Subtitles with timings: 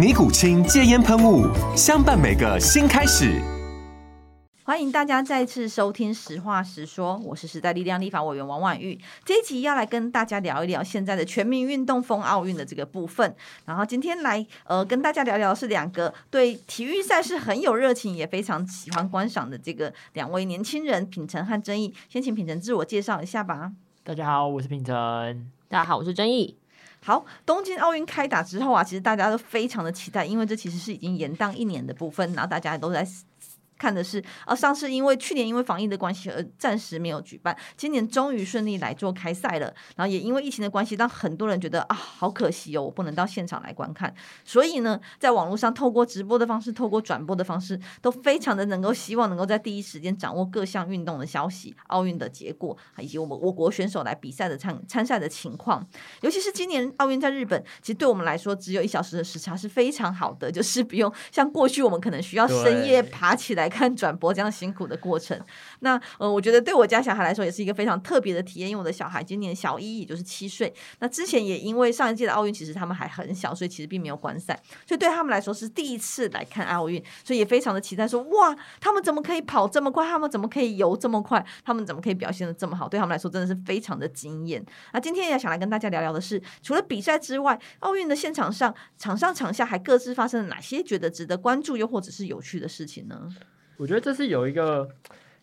[0.00, 1.46] 尼古清戒烟喷雾，
[1.76, 3.38] 相伴每个新开始。
[4.64, 8.98] 欢迎大家再次收听《实话实说》，我是时代力量立法委员王婉玉。
[9.26, 13.36] 这一集要来跟大家聊一聊现在的全民运动风奥运的这个部分。
[13.66, 21.92] 然后今天来呃跟大家聊聊是两个对体育赛事很有热情，也非常喜欢观赏的这个两位年轻人品宸和祯毅。
[22.08, 23.72] 先请品宸自我介绍一下吧。
[24.02, 25.36] 大家好，我是品宸。
[25.68, 26.56] 大家好，我是祯毅。
[27.02, 33.06] 好，东京奥运开打之后啊，其实大家都非常的期待，因为这其实是已经延宕一年的部分，然后大家都在。
[33.80, 39.74] 看的是，啊，上次因为去年因为防疫的关系而暂时没有举办，今年终于顺利来做开赛了。
[39.96, 44.14] 然后也因为疫情的关系，让很多人觉得啊，好可惜哦，我不能到现场来观看。
[44.44, 55.86] 所以呢，在网络上透过直播的方式，透过转播的方式，都非常的能够希望能够在第一时间掌握各项运动的消息、奥运的结果，以及我们我国选手来比赛的参参赛的情况。
[56.20, 63.69] 尤其是今年奥运在日本，其实对我们来说只有一小时的时差是非常好的，就是不用像过去我们可能需要深夜爬起来。
[63.70, 65.40] 看转播这样辛苦的过程，
[65.78, 70.74] 那呃，我觉得对我家小孩来说也是一个非常特别的体验，因为我的小孩今年小一，也就是七岁。
[70.98, 80.06] 那之前也因为上一届的奥运，其实他们还很小，所以其实并没有观赛，所以对他们来说是第一次来看奥运，所以也非常的期待说，哇，他们怎么可以跑这么快？
[80.06, 81.44] 他们怎么可以游这么快？
[81.64, 82.88] 他们怎么可以表现得这么好？
[82.88, 84.64] 对他们来说真的是非常的惊艳。
[84.92, 93.28] 那今天也想来跟大家聊聊的是，除了比赛之外，奥运的现场上，场上场下还各自发生了哪些觉得值得关注又或者是有趣的事情呢？
[93.80, 94.86] 我觉得这是有一个，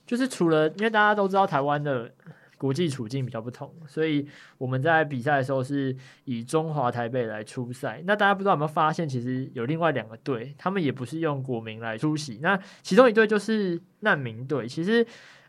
[0.06, 2.08] 就是除了因为大家都知道台湾的
[2.56, 4.28] 国际处境比较不同，所以
[4.60, 8.00] 我们在比赛的时候是以中华台北来出赛。
[8.06, 12.38] 那大家不知道有没有发现，其实有另外两个队，他们也不是用国名来出席。
[12.40, 14.68] 那其中一队就是难民队。
[14.68, 15.04] 其实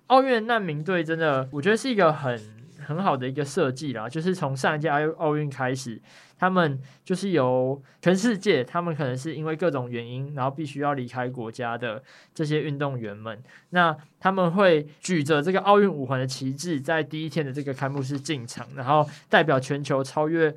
[0.06, 2.40] 奥运难民队真的，我觉得是一个很
[2.88, 6.00] 很好的一个设计啦，就是从上一届奥奥运开始。
[6.38, 13.38] 他们就是由全世界，他们可能是因为各种原因，然后必须要离开国家的这些运动员们，
[13.70, 20.54] 那他们会举着这个奥运五环的旗帜，在第一天的这个开幕式进场，然后代表全球超越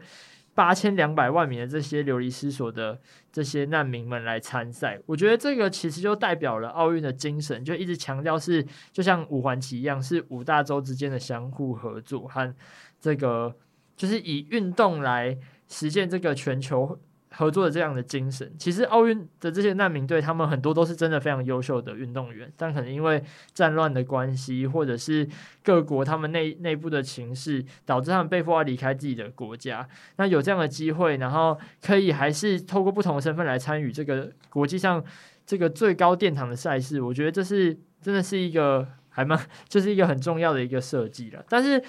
[0.61, 2.99] 八千两百万名的这些流离失所的
[3.31, 4.99] 这些难民们来参赛。
[5.07, 12.53] 我觉得这个其实就代表了奥运的精神，就一直强调是就像五环旗一样，是五大洲之间的相互合作和
[12.99, 13.55] 这个
[13.97, 15.35] 就是以运动来。
[15.73, 16.99] 实现这个全球
[17.33, 25.25] 合作的这样的精神，其实奥运的这些难民队，他们很多都是真的非常优秀的运动员，但可能因为战乱的关系，或者是
[25.63, 29.87] 各国他们内内部的情势，导致他们被迫要离开自己的国家。
[30.17, 35.01] 那有这样的机会，然后可以还是透过不同的身份来参与这个国际上
[35.45, 39.39] 这个最高殿堂的赛事，我觉得这是真的是一个还蛮，
[39.69, 41.43] 就是一个很重要的一个设计了。
[41.47, 41.81] 但是。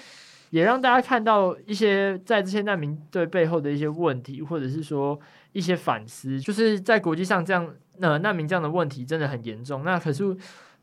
[0.53, 5.19] 也让大家看到一些在这些难民队背后的一些问题，或者是说
[5.51, 7.67] 一些反思，就是在国际上这样，
[7.99, 9.83] 呃，难民这样的问题真的很严重。
[9.83, 10.23] 那可是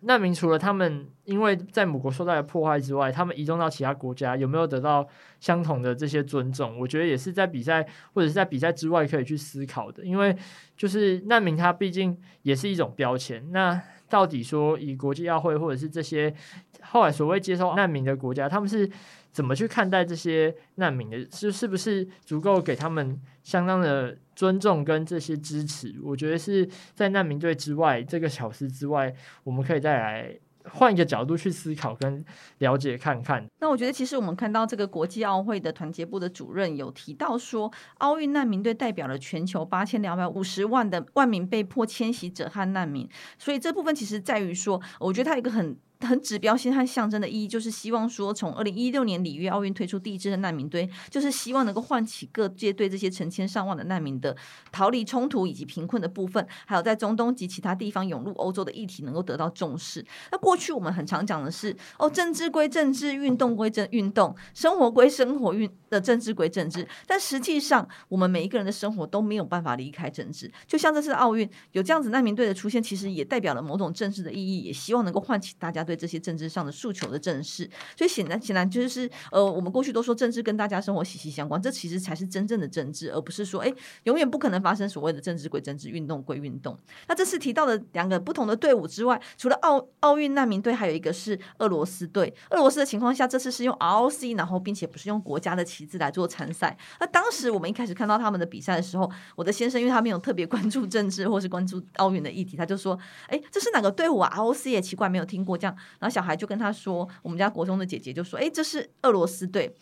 [0.01, 5.07] 难民除了他们因为在母国受到的迫害之外，他们移动到其他国家有没有得到
[5.39, 6.77] 相同的这些尊重？
[6.77, 10.05] 我觉得也是在比赛或者是在比赛之外可以去思考的。
[10.05, 10.37] 因为
[10.77, 13.53] 就是难民他毕竟也是一种标签。
[13.53, 16.35] 那到底说以国际奥会或者是这些
[16.83, 18.91] 后来所谓接受难民的国家，他们是？
[19.33, 21.25] 怎么去看待这些难民的？
[21.31, 25.95] 是是不是足够给他们相当的尊重跟这些支持？
[26.03, 29.15] 我觉得是在难民队之外，这个小时之外，
[29.45, 32.25] 我们可以再来换一个角度去思考跟
[32.59, 33.47] 了解看看。
[33.61, 43.09] 那我觉得，其实我们看到这个国际奥会的团结部的主任有提到说，奥运难民队代表了全球八千两百五十万的万名被迫迁徙者和难民。
[43.39, 45.77] 所以这部分其实在于说，我觉得他有一个很。
[46.01, 54.37] 很指标性和象征的意义，就是希望说，从二零一六年里约奥运推出第一支的难民队，就是希望能够唤起各界对这些成千上万的难民的
[54.73, 60.05] 逃离冲突以及贫困的部分，还有在中东及其他地方涌入欧洲的议题能够得到重视。
[60.33, 66.87] 那过去我们很常讲的是，哦，政治归政治，运动归政运动，生活归生活，运的政治归政治。
[67.07, 70.51] 但实际上，我们每一个人的生活都没有办法离开政治。
[70.67, 77.69] 就像这次奥运有这样子难民队的出现，其实也代表了某种政治的意义，也希望能够唤起大家对这些政治上的诉求的正视。
[77.97, 86.79] 所以显然，显然就是呃，我们过去都说政治跟大家生活息息相关，这其实才是真正的政治，而不是说哎，永远不可能发生所谓的政治归政治，运动归运动。
[87.09, 92.33] 那这次提到的两个不同的队伍之外，除了奥奥运难民队，还有一个是俄罗斯队。
[92.51, 96.77] 俄罗斯的情况下，这次是用 ROC，然后并且不是用国家的旗帜来做参赛。
[97.01, 102.97] 那当时我们一开始看到他们的比赛的时候，我的先生因为他没有特别关注政治或是关注奥运的议题，他就说
[103.27, 109.75] ：“哎，这是哪个队伍啊？ROC 也奇怪，没有听过这样。”然后小孩就跟他说：“我们家国中的姐姐就说：‘哎，这是俄罗斯队。’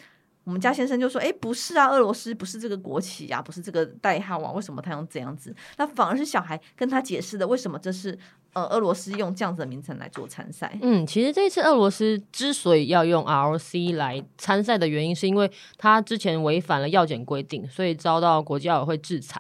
[0.45, 8.19] 我们家先生就说：‘哎，不是啊，俄罗斯不是这个国旗呀，不是这个代号啊，为什么他用这样子？’那反而是小孩跟他解释的，为什么这是。”
[8.55, 10.77] 呃，俄罗斯用这样子的名称来做参赛。
[10.81, 19.39] 嗯，其实这次俄罗斯之所以要用 ROC 来参赛的原因，是因为他之前违反了药检规定，所以遭到国际奥委会制裁，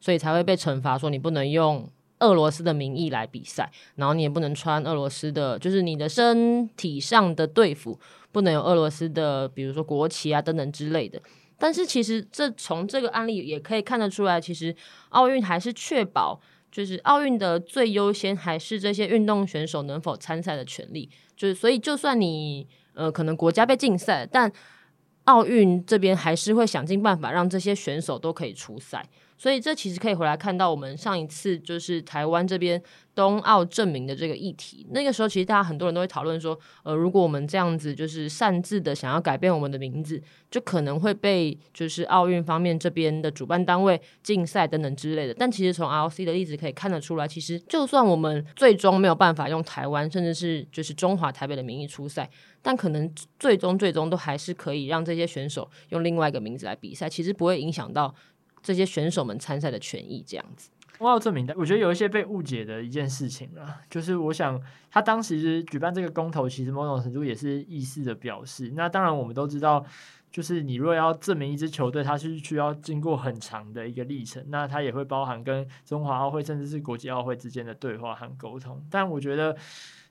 [0.00, 1.86] 所以才会被惩罚，说你不能用
[2.20, 7.98] 俄罗斯的名义来比赛，然后你也不能穿俄罗斯的，就是你的身体上的队服
[8.32, 11.20] 不能有俄罗斯的，比如说国旗啊等等之类的。
[11.58, 14.74] 但是其实这从这个案例也可以看得出来，其实
[15.10, 16.40] 奥运还是确保。
[16.68, 21.08] 就是奥运的最优先还是这些运动选手能否参赛的权利。
[21.34, 24.52] 就是所以，就算你呃可能国家被禁赛，但
[25.24, 29.08] 奥运这边还是会想尽办法让这些选手都可以出赛。
[29.36, 32.82] 所以这其实可以回来看到我们上一次就是台湾这边。
[33.16, 45.32] 冬奥证明的这个议题，那个时候其实大家很多人都会讨论说，呃，如果我们这样子就是擅自的想要改变我们的名字，就可能会被就是奥运方面这边的主办单位禁赛等等之类的。
[45.32, 52.28] 但其实从 ROC 的例子可以看得出来，其实就算我们最终没有办法用台湾甚至是就是中华台北的名义出赛，
[52.60, 58.14] 但可能最终最终都还是可以让这些选手用另外一个名字来比赛，其实不会影响到
[58.66, 60.70] 这些选手们参赛的权益这样子。
[60.98, 64.60] 东奥正名的，我觉得有一些被误解的一件事情啊，就是我想
[64.90, 68.72] 他当时举办这个公投，其实某种程度也是意思的表示。
[68.74, 69.86] 那当然我们都知道，
[70.32, 78.84] 就是你若要证明一支球队，它是需要经过很长的一个历程，那它也会包含跟中华奥会甚至是国际奥会之间的对话和沟通。
[78.90, 79.56] 但我觉得。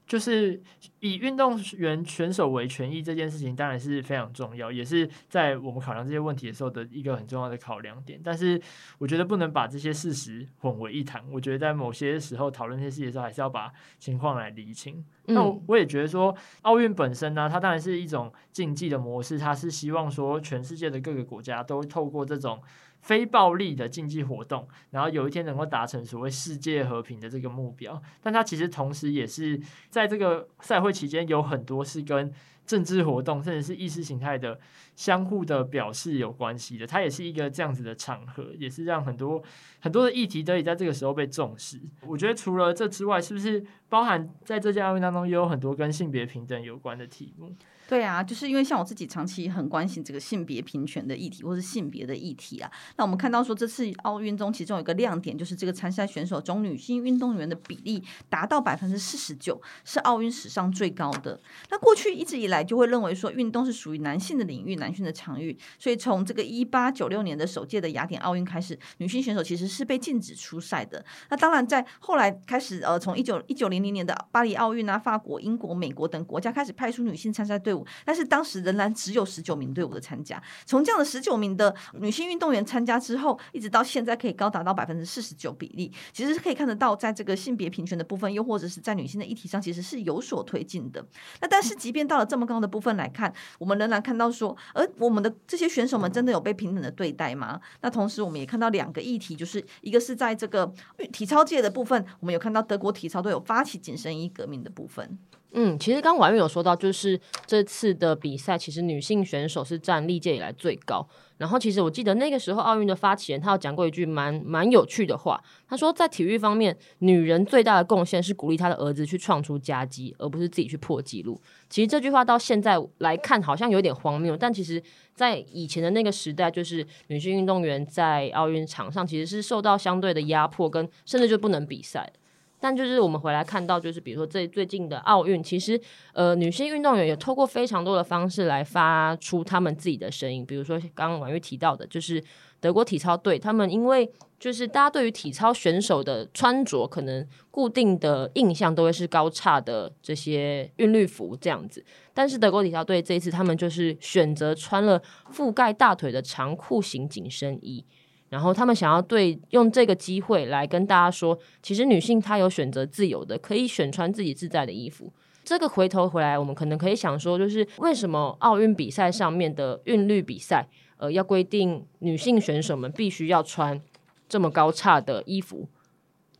[0.07, 0.61] 就是
[0.99, 8.21] 以运动员选手为权益这件事情，当然是非常重要，也是在我们考量这些问题的时候的一个很重要的考量点。
[8.23, 8.61] 但是，
[8.99, 11.23] 我觉得不能把这些事实混为一谈。
[11.31, 15.03] 我觉得在某些时候讨论这些事情的时候，还是要把情况来厘清。
[15.25, 22.61] 那我也觉得说，奥运本身呢，它当然是一种竞技的模式，它是希望说全世界的各个国家都透过这种。
[23.05, 29.61] 非暴力的竞技活动，然后有一天能够达成所谓世界和平的这个目标，但它其实同时也是
[29.91, 32.33] 在这个赛会期间有很多是跟
[32.65, 34.59] 政治活动甚至是意识形态的
[34.95, 36.87] 相互的表示有关系的。
[36.87, 39.39] 它也是一个这样子的场合，也是让很多
[39.81, 41.79] 很多的议题得以在这个时候被重视。
[42.07, 47.55] 我觉得除了这之外，是不是包含在这届奥运当中也有很多跟性别平等有关的题目？
[47.87, 52.71] 对啊，就是因为像我自己长期很关心这个性别平权的议题，或是性别的议题啊。
[52.97, 61.39] 那我们看到说，这次奥运中其中有一个亮点，就是这个参赛选手中女性运动员的比例达到百分之四十九，是奥运史上最高的。
[61.69, 65.55] 那过去一直以来就会认为说，运动是属于男性的领域，男性的场域。
[65.77, 71.05] 所以从这个一八九六年的首届的雅典奥运开始，女性选手其实是被禁止出赛的。
[71.29, 77.74] 那当然，在后来开始，呃，从一九一九零零年的巴黎奥运啊，法国、英国、美国等国家开始派出女性参赛队
[78.05, 91.03] 但是当时仍然只有十九名队伍的参加，从这样的十九名的女性运动员参加之后，一直到现在可以高达到百分之四十九比例，其实是可以看得到，在这个性别平权的部分，又或者是在女性的议题上，其实是有所推进的。
[91.41, 97.59] 那但是即便到了这么高的部分来看，我们仍然看到说，而我们的这些选手们真的有被平等的对待吗？
[97.81, 100.71] 那同时我们也看到两个议题，就是一个是在这个
[101.11, 105.17] 体操界的部分，我们有看到德国体操队有发起紧身衣革命的部分。
[105.57, 111.07] 嗯，其实刚刚婉諭有说到，就是这次的比赛，其实女性选手是占历届以来最高。
[111.37, 121.41] 然后，其实我记得那个时候奥运的发起人他有讲过一句蛮蛮有趣的话，他说在体育方面，女人最大的贡献是鼓励她的儿子去创出佳绩，而不是自己去破纪录。
[121.69, 124.81] 其实这句话到现在来看好像有点荒谬，但其实
[125.13, 132.11] 在以前的那个时代，就是女性运动员在奥运场上其实是受到相对的压迫，跟甚至就不能比赛。
[132.59, 135.79] 但就是我们回来看到，就是比如说这最近的奥运，其实
[136.13, 142.23] 呃女性运动员也透过非常多的方式来发出他们自己的声音，比如说刚刚婉玉提到的，就是
[142.59, 144.09] 德国体操队，他们因为
[144.39, 151.83] 就是大家对于体操选手的穿着可能固定的印象都会是高叉的这些韵律服这样子，
[152.13, 157.85] 但是德国体操队这一次他们就是选择穿了覆盖大腿的长裤型紧身衣。
[158.29, 165.11] 然后他们想要对用这个机会来跟大家说，其实女性她有选择自由的，可以选穿自己自在的衣服。
[165.43, 170.67] 这个回头回来，我们可能可以想说，就是为什么奥运比赛上面的韵律比赛，
[170.97, 173.79] 呃，要规定女性选手们必须要穿
[174.27, 175.67] 这么高差的衣服？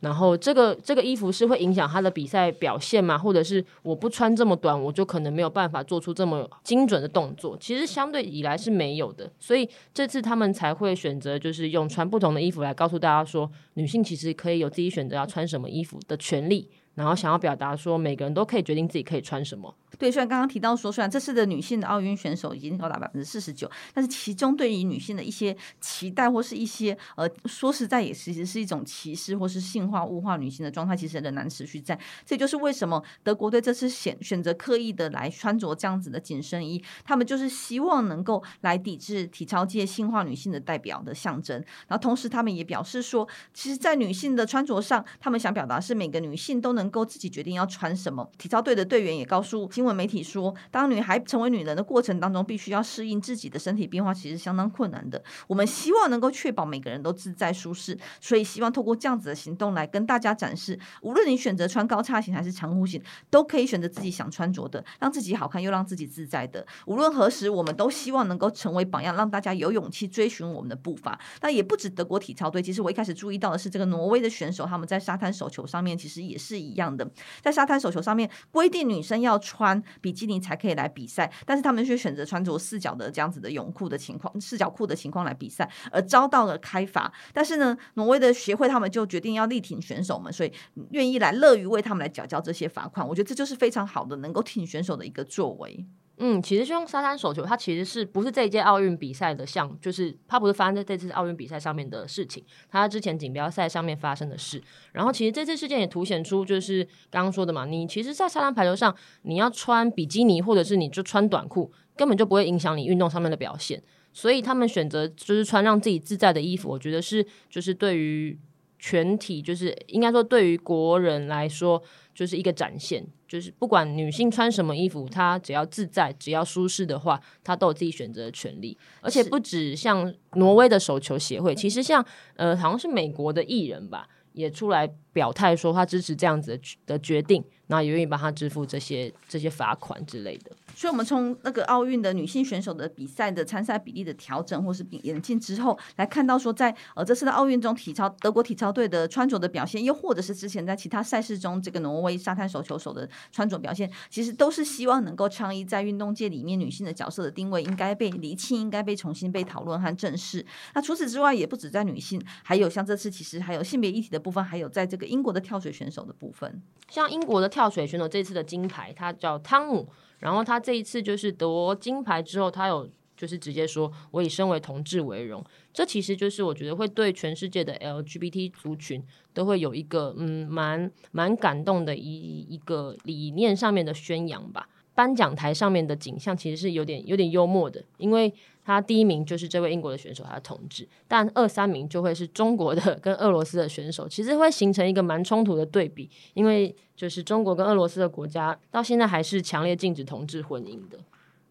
[0.00, 3.16] 然后这个这个衣服是会影响他的比赛表现吗？
[3.16, 7.56] 或者是我不穿这么短，我就可能没有办法做出这么精准的动作？
[7.58, 16.68] 其实相对以来是没有的，所以这次他们才会选择就是用穿不同的衣服来告诉大家说，女性其实可以有自己选择要穿什么衣服的权利。
[16.94, 19.74] 然后想要表达说，每个人都可以决定自己可以穿什么。
[19.98, 31.98] 对，虽然刚刚提到说，虽然这次的女性的奥运选手已经高达百分之四十九，但是其中对于女性的一些期待或是一些呃，说实在也其实是一种歧视或是性化物化女性的状态，其实仍然持续在。
[32.24, 41.62] 这就是为什么德国队这次选选择刻意的来穿着这样子的紧身衣，他们就是希望能够来抵制体操界性化女性的代表的象征。
[41.86, 46.86] 然后同时他们也表示说，其实，在女性的穿着上，他们想表达是每个女性都能。
[46.86, 48.30] 够自己决定要穿什么。
[48.38, 55.22] 体操队的队员也告诉新闻媒体说，当女孩成为女人的过程当中，必须要适应自己的身体变化，其实相当困难的。
[55.46, 63.00] 我们希望能够确保每个人都自在舒适，所以希望透过这样子的行动来跟大家展示，无论你选择穿高叉型还是长裤型，
[63.30, 66.66] 都可以选择自己想穿着的，让自己好看又让自己自在的。
[66.86, 71.18] 无论何时，我们都希望能够成为榜样，让大家有勇气追寻我们的步伐。
[71.40, 76.56] 那也不止德国体操队，其实我一开始注意到的是这个挪威的选手，他们在沙滩手球上面其实也是。
[76.66, 77.08] 一样的，
[77.42, 87.12] 在沙滩手球上面规定女生要穿穿比基尼才可以来比赛，但是他们却选择穿着四角的这样子的泳裤的情况，四角裤的情况来比赛，而遭到了开罚。
[87.32, 90.52] 但是呢，挪威的协会他们就决定要力挺选手们，所以
[90.90, 93.06] 愿意来乐于为他们来缴交这些罚款。
[93.06, 95.84] 我觉得这就是非常好的，能够挺选手的一个作为。
[96.18, 104.62] 嗯，其实就像沙滩手球，它其实是不是这一届奥运比赛的项，就是它不是发生在这次奥运比赛上面的事情，它之前锦标赛上面发生的事。
[104.92, 113.82] 然后其实这次事件也凸显出，就是刚刚说的嘛，你其实，在沙滩排球上，你要穿比基尼或者是你就穿短裤，根本就不会影响你运动上面的表现。
[114.12, 118.38] 所以他们选择就是穿让自己自在的衣服，我觉得是就是对于
[118.78, 121.82] 全体，就是应该说对于国人来说。
[122.16, 128.76] 就是一个展现，就是不管女性穿什么衣服，她只要自在，只要舒适的话，她都有自己选择的权利。
[129.00, 132.04] 而且不止像挪威的手球协会，其实像
[132.36, 140.52] 呃，好像是美国的艺人吧，也出来表态说他支持这样子的的决定，然后也愿意帮他支付这些这些罚款之类的。
[140.76, 160.44] 所以，我们从那个奥运的女性选手的比赛的参赛比例的调整，或是演进之后，来看到说在，呃这次的奥运中，体操德国体操队的穿着的表现，又或者是之前在其他赛事中，这个挪威沙滩手球手的穿着表现，其实都是希望能够倡议在运动界里面女性的角色的定位应该被厘清，应该被重新被讨论和正视。
[160.74, 169.88] 那除此之外，也不止在女性，还有像这次其实还有性别议题的部分，还有在这个英国的跳水选手的部分，像英国的跳水选手这次的金牌，他叫汤姆。
[170.18, 184.68] 然后他这一次就是夺金牌之后，他有就是直接说：“我以身为同志为荣。”这其实就是我觉得会对全世界的 LGBT 族群都会有一个嗯蛮蛮感动的一一个理念上面的宣扬吧。
[184.96, 188.32] 颁奖台上面的景象其实是有点有点幽默的，因为
[188.64, 200.98] 他第一名就是这位英国的选手，他的同志，但二三名就会是中国的跟俄罗斯的选手，其实会形成一个蛮冲突的对比，因为就是中国跟俄罗斯的国家到现在还是强烈禁止同志婚姻的。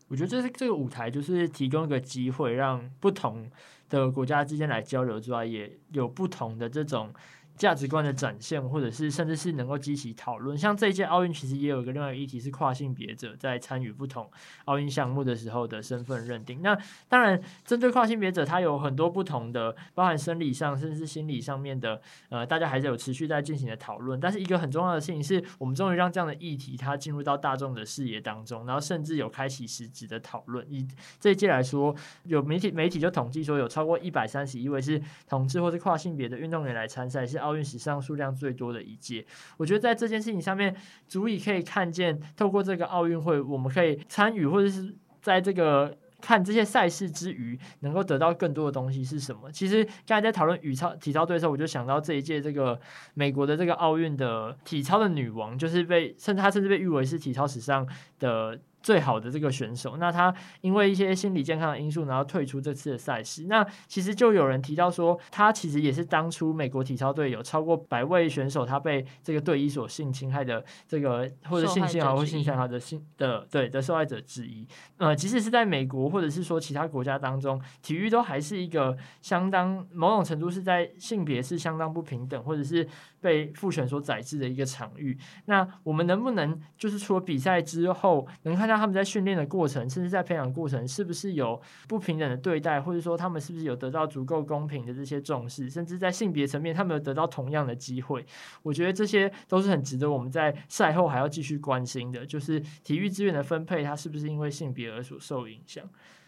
[0.08, 3.50] 我觉得这是这个舞台就是提供一个机会，让不同
[3.90, 7.14] 的国家之间来交流之外，也有不同的这种。
[7.58, 10.58] 价值观的展现，或者是甚至是能够激起讨论。
[10.58, 14.30] 像这一届奥运，其实也有一个另外一个议题是跨性别者在参与不同
[14.66, 16.62] 奥运项目的时候的身份认定。
[16.62, 24.20] 那当然，针对跨性别者，他有很多不同的，包含生理上甚至是心理上面的，呃，大家还是有持续在进行的讨论。
[24.20, 30.66] 但是一个很重要的事情是，我们终于让这样的议题它进入到大众的视野当中，然后甚至有开启实质的讨论。
[30.70, 30.86] 以
[31.22, 31.96] 这一届来说，
[32.26, 37.45] 有媒体媒体就统计说，有超过一百三十一位是同志或是跨性别的运动员来参赛，是。
[37.46, 39.24] 奥运史上数量最多的一届，
[39.58, 40.76] 我觉得在这件事情上面，
[41.08, 49.52] 足以可以看见，透过这个奥运会，我们可以参与，或者是在这个看这些赛事之余，能够得到更多的东西是什么？
[49.52, 52.80] 其实刚才在讨论体操体操队的时候，我就想到这一届这个
[53.14, 57.88] 美国的这个奥运的体操的女王，就是被甚至她甚至被誉为是体操史上
[58.20, 58.60] 的。
[58.86, 63.46] 最好的这个选手，那他因为一些心理健康的因素，然后退出这次的赛事。
[63.48, 74.68] 那其实就有人提到说，他其实也是当初美国体操队有超过百位选手，他被这个队医所性侵害的这个或者性侵害或性侵害的性的对的受害者之一。
[74.98, 82.88] 呃，即使是在美国或者是说其他国家当中，体育都还是一个相当某种程度是在性别是相当不平等，或者是
[83.20, 85.18] 被父权所宰制的一个场域。
[85.46, 88.75] 那我们能不能就是除了比赛之后，能看到？
[88.78, 98.26] 他们在训练的过程，甚至在培养过程，是不是有不平等的对待，或者说他们是不是有得到足够公平的这些重视，甚至在性别层面，他们有得到同样的机会？
[98.64, 105.84] 我觉得这些都是很值得我们在赛后还要继续关心的，就是体育资源的分配，它是不是因为性别而所受影响？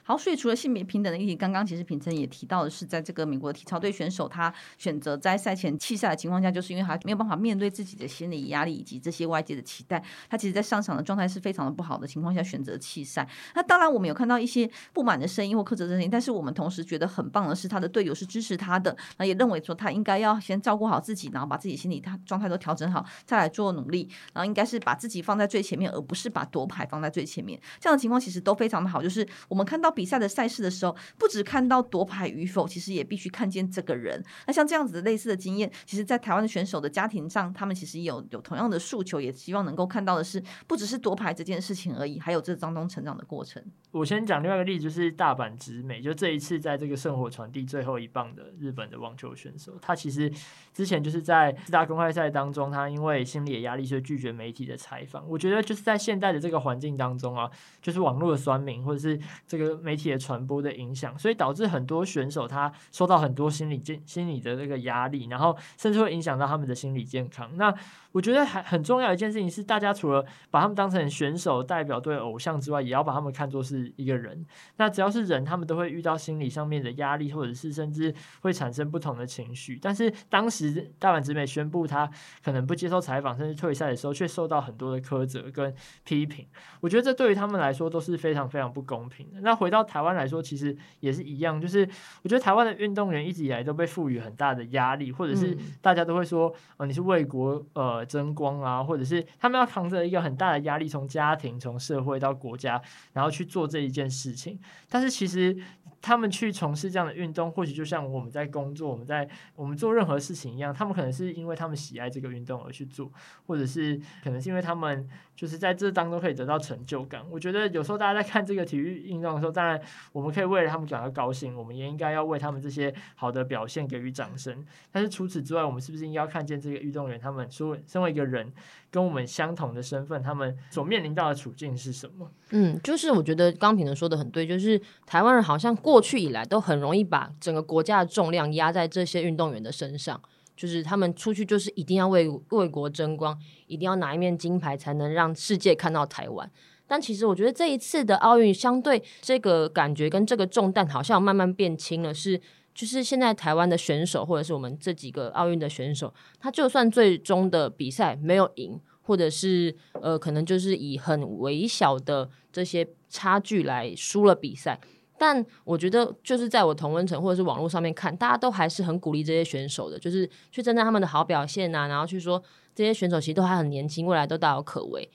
[0.07, 13.27] 好，所以除了性别平等的议题，刚刚其实品成也提到的是，在这个美国体操队选手他选择在赛前弃赛的情况下，就是因为他没有办法面对自己的心理压力以及这些外界的期待，他其实在上场的状态是非常的不好的情况下选择弃赛。
[13.53, 27.59] 那当然，我们有看到一些不满的声音或苛责的声音，但是我们同时觉得很棒的是，他的队友是支持他的，那也认为说他应该要先照顾好自己，然后把自己心理他状态都调整好，再来做努力，然后应该是把自己放在最前面，而不是把夺牌放在最前面。
[27.81, 29.93] 这样的情况其实都非常的好，就是我们看到。
[29.97, 34.23] 比赛的赛事的时候，不只看到夺牌与否，其实也必须看见这个人。
[34.45, 43.63] 那像这样子的类似的经验，其实，在台湾的选手的家庭上，他们其实有有同样的诉求，也希望能够看到的是，不只是夺牌这件事情而已，还有这当中成长的过程。
[43.89, 50.31] 我先讲另外一个例子，就是大阪直美，就这一次在这个圣火传递最后一棒的日本的网球选手，他其实
[50.73, 55.27] 之前就是在四大公开赛当中，他因为心理的压力，所以拒绝媒体的采访。
[55.27, 57.49] 我觉得就是在现代的这个环境当中啊，
[57.81, 59.87] 就是网络的酸民或者是这个。
[59.88, 67.50] 媒体的传播的影响，所以导致很多选手他受到很多心理健心理的这个压力，然后甚至会影响到他们的心理健康。
[67.56, 67.74] 那
[68.17, 74.43] 我觉得还很重要一件事情是，大家除了把他们当成选手代表队偶像之外，也要把他们看作是一个人。
[74.77, 79.77] 那只要是人，他们都会遇到心理上面的压力，或者是甚至会产生不同的情绪。
[79.79, 82.09] 但是当时大阪直美宣布他
[82.43, 85.71] 可能不接受采访，甚至退赛的时候，却受到很多的苛责跟
[86.03, 86.43] 批评。
[86.81, 89.39] 我觉得这对于他们来说都是非常非常不公平的。
[89.41, 91.88] 那回到到台湾来说，其实也是一样，就是
[92.23, 102.82] 我觉得台湾的运动员一直以来都被赋予很大的压力，或者是大家都会说，呃，你是为国呃争光啊，或者是他们要扛着一个很大的压力，从家庭、从社会到国家，
[103.13, 104.58] 然后去做这一件事情。
[104.89, 105.56] 但是其实
[106.01, 113.12] 他们去从事这样的运动，或许就像我们在工作、我们在我们做任何事情一样，他们可能是因为他们喜爱这个运动而去做，
[113.45, 117.21] 或者是可能是因为他们就是在这当中可以得到成就感。
[117.29, 119.79] 我觉得有时候大家在看这个体育运动的时候，当然，
[120.12, 124.65] 我们可以为了他们感到高兴，我们也应该要为他们这些好的表现给予掌声。
[124.91, 128.51] 但是除此之外，我们是不是应该要看见这个运动员他们说，身为一个人，
[128.91, 132.31] 跟我们相同的身份，他们所面临到的处境是什么？
[132.51, 140.21] 嗯，就是我觉得刚平的说的很对，就是台湾人好像过去以来都很容易把整个国家的重量压在这些运动员的身上，
[140.54, 146.52] 就是他们出去就是一定要为为国争光，一定要拿一面金牌才能让世界看到台湾。
[146.86, 152.13] 但其实我觉得这一次的奥运，相对这个感觉跟这个重担好像慢慢变轻了。
[152.13, 152.38] 是，
[152.76, 164.78] 就是现在台湾的选手，或者是我们这几个奥运的选手，他就算最终的比赛没有赢，或者是呃，可能就是以很微小的这些差距来输了比赛。
[165.17, 172.41] 但我觉得，就是在我同温层或者是网络上面看，大家都还是很鼓励这些选手的，就是去称赞他们的好表现啊，然后去说
[172.75, 175.10] 这些选手其实都还很年轻，未来都大有可为。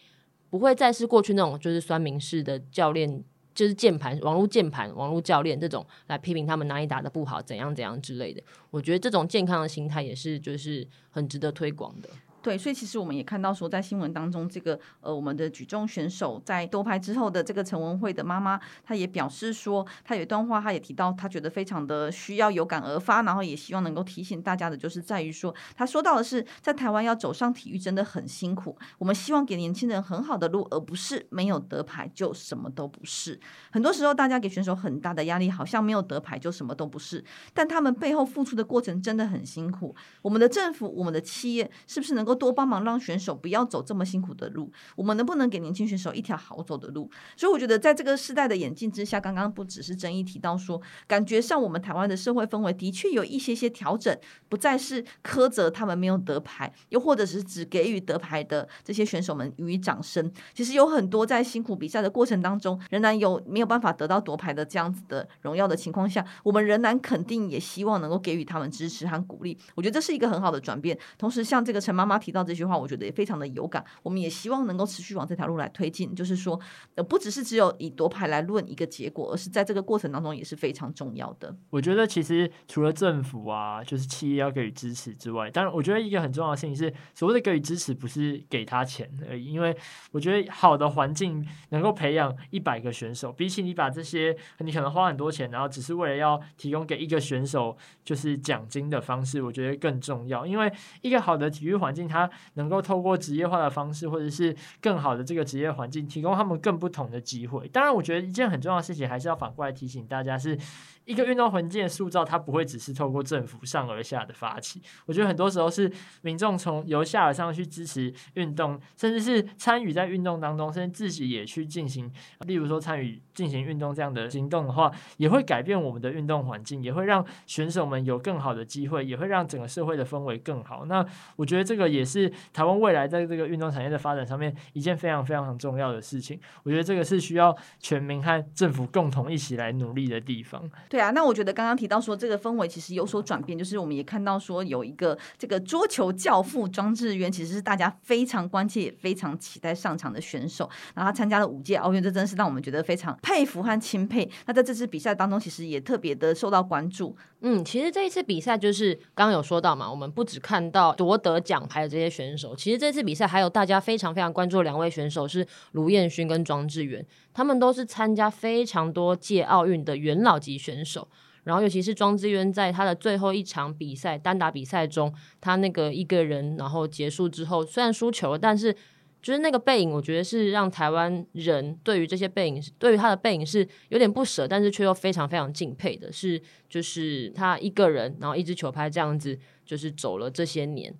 [0.50, 8.42] 不会再是过去那种就是酸民式的教练，就是键盘、网络键盘、网络教练这种来批评他们哪里打得不好、怎样怎样之类的。
[8.70, 12.08] 我觉得这种健康的心态也是就是很值得推广的。
[12.42, 33.38] 对，所以其实我们也看到说，在新闻当中，这个呃，我们的举重选手在夺牌之后的这个陈文慧的妈妈，她也表示说，她有一段话，她也提到，她觉得非常的需要有感而发，然后也希望能够提醒大家的，就是在于说，她说到的是，在台湾要走上体育真的很辛苦，我们希望给年轻人很好的路，而不是没有得牌就什么都不是。
[33.70, 37.24] 很多时候，大家给选手很大的压力，好像没有得牌就什么都不是，
[37.54, 39.94] 但他们背后付出的过程真的很辛苦。
[40.22, 44.72] 我们的政府，我们的企业，是不是能够够多帮忙让选手不要走这么辛苦的路？
[44.96, 47.10] 我们能不能给年轻选手一条好走的路？
[47.36, 54.16] 所以我觉得在这个时代的演进之下，刚刚不只是争议提到说，感觉上我们台湾的社会氛围的确有一些些调整，
[54.48, 60.32] 不再是苛责他们没有得牌，又或者是只给予得牌的这些选手们予以掌声。
[60.54, 69.58] 其实有很多在辛苦比赛的过程当中，仍然有没有办法得到夺牌的这样子的荣耀的情况下，我们仍然肯定也希望能够给予他们支持和鼓励。
[69.74, 70.98] 我觉得这是一个很好的转变。
[71.18, 73.84] 同时，像这个陈妈妈提到这句话，我觉得也非常的有感。
[74.04, 76.58] 我们也希望能够持续往这条路来推进，就是说，
[76.94, 81.54] 呃，不只是只有以夺牌来论一个结果，而是在这个过程当中也是非常重要的。
[81.70, 89.46] 我觉得其实除了政府啊，就是企业要给予支持之外，当然，我觉得一个很重要的事情是，所谓的给予支持，不是给他钱而已。
[89.52, 89.76] 因为
[90.12, 100.46] 我觉得好的环境能够培养一百个选手，比起你把这些你可能花很多钱，然后只是为了要提供给一个选手就是奖金的方式，我觉得更重要。
[100.46, 107.66] 因为一个好的体育环境，他能够透过职业化的方式，或者是更好的这个职业环境，提供他们更不同的机会。
[107.68, 110.58] 当然，我觉得一件很重要的事情，还是要反过来提醒大家是。
[111.04, 114.80] 一个运动环境的塑造，它不会只是透过政府上而下的发起。
[115.06, 115.90] 我觉得很多时候是
[116.22, 122.10] 民众从由下而上去支持运动，甚至是参与在运动当中，甚至自己也去进行，
[122.46, 130.84] 例如说参与进行运动这样的行动的话，也会改变我们的运动环境，也会让选手们有更好的机会，也会让整个社会的氛围更好。
[130.86, 131.04] 那
[131.36, 136.38] 我觉得这个也是台湾未来在这个运动产业的发展上面一件非常非常重要的事情。
[136.62, 140.62] 我觉得这个是需要全民和政府共同一起来努力的地方。
[140.92, 150.68] 对啊，那我觉得刚刚提到说这个氛围其实有所转变，就是我们也看到说有一个这个桌球教父庄智渊，其实是大家非常关切也非常期待上场的选手。
[150.94, 154.30] 然后他参加了五届奥运，这真是让我们觉得非常佩服和钦佩。
[154.44, 157.16] 那在这次比赛当中，其实也特别的受到关注。
[157.40, 167.02] 嗯，其实这一次比赛就是刚刚有说到嘛，我们不只看到夺得奖牌的这些选手，其实这次比赛还有大家非常非常关注的两位选手是卢彦勋跟庄智渊，
[167.32, 170.81] 他们都是参加非常多届奥运的元老级选手。
[170.84, 171.08] 手
[171.44, 178.72] 然后，尤其是庄智渊在他的最后一场比赛单打比赛中，他那个一个人然后结束之后，虽然输球了，但是
[179.20, 186.12] 就是那个背影，我觉得是让台湾人对于这些背影，对于他的背影是有点不舍，但是却又非常非常敬佩的。
[186.12, 190.94] 是，就是他一个人，然后一支球拍这样子，就是走了这些年。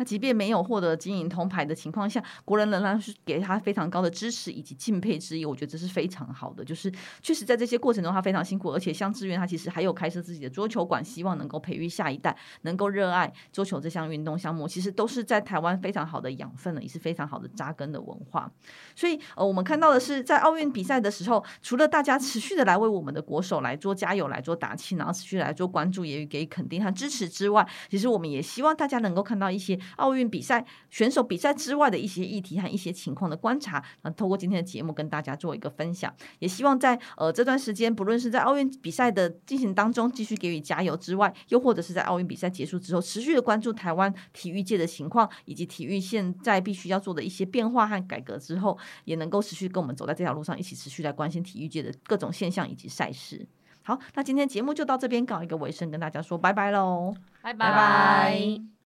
[0.00, 5.44] 那即便没有获得金银铜牌的情况下，国人仍然是给他非常高的支持以及敬佩之意。
[5.44, 6.64] 我觉得这是非常好的。
[6.64, 14.66] 就是确实在这些过程中，他非常辛苦，而且像智渊，他其实还有开设自己的桌球馆，希望能够培育下一代能够热爱桌球这项运动项目。
[14.66, 18.50] 其实都是在台湾非常好的养分了，也是非常好的扎根的文化。
[18.96, 29.78] 所以呃，我们看到的是在奥运比赛的时候，除了大家持续的来为我们的国手来做加油、来做打气，然后持续来做关注，也给予肯定和支持之外，其实我们也希望大家能够看到一些。
[29.96, 53.46] 奥运比赛选手比赛之外的一些议题和一些情况的观察，那透过今天的节目跟大家做一个分享，也希望在呃这段时间，不论是在奥运比赛的进行当中继续给予加油之外，又或者是在奥运比赛结束之后，持续的关注台湾体育界的情况，以及体育现在必须要做的一些变化和改革之后，也能够持续跟我们走在这条路上，一起持续来关心体育界的各种现象以及赛事。
[53.82, 58.70] 好，那今天节目就到这边搞一个尾声，跟大家说拜拜喽，拜拜。